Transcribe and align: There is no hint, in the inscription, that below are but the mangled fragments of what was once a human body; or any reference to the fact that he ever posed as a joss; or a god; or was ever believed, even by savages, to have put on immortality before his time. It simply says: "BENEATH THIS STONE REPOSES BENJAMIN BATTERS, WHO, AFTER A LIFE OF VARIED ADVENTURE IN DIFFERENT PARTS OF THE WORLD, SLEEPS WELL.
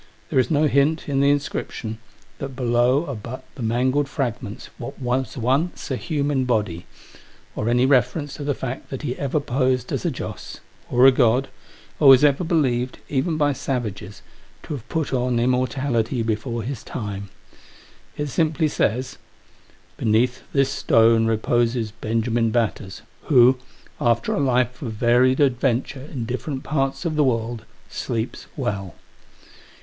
There 0.31 0.39
is 0.39 0.49
no 0.49 0.65
hint, 0.65 1.07
in 1.07 1.19
the 1.19 1.29
inscription, 1.29 1.99
that 2.39 2.55
below 2.55 3.05
are 3.05 3.13
but 3.13 3.43
the 3.53 3.61
mangled 3.61 4.09
fragments 4.09 4.65
of 4.65 4.73
what 4.79 4.99
was 4.99 5.37
once 5.37 5.91
a 5.91 5.95
human 5.95 6.43
body; 6.45 6.87
or 7.55 7.69
any 7.69 7.85
reference 7.85 8.33
to 8.33 8.43
the 8.43 8.55
fact 8.55 8.89
that 8.89 9.03
he 9.03 9.15
ever 9.19 9.39
posed 9.39 9.91
as 9.91 10.03
a 10.03 10.09
joss; 10.09 10.59
or 10.89 11.05
a 11.05 11.11
god; 11.11 11.49
or 11.99 12.07
was 12.09 12.23
ever 12.23 12.43
believed, 12.43 12.97
even 13.09 13.37
by 13.37 13.53
savages, 13.53 14.23
to 14.63 14.73
have 14.73 14.89
put 14.89 15.13
on 15.13 15.39
immortality 15.39 16.23
before 16.23 16.63
his 16.63 16.83
time. 16.83 17.29
It 18.17 18.25
simply 18.29 18.69
says: 18.69 19.19
"BENEATH 19.97 20.41
THIS 20.51 20.71
STONE 20.71 21.27
REPOSES 21.27 21.91
BENJAMIN 22.01 22.49
BATTERS, 22.49 23.03
WHO, 23.25 23.59
AFTER 23.99 24.33
A 24.33 24.39
LIFE 24.39 24.81
OF 24.81 24.93
VARIED 24.93 25.39
ADVENTURE 25.39 26.07
IN 26.11 26.25
DIFFERENT 26.25 26.63
PARTS 26.63 27.05
OF 27.05 27.15
THE 27.15 27.23
WORLD, 27.23 27.65
SLEEPS 27.91 28.47
WELL. 28.57 28.95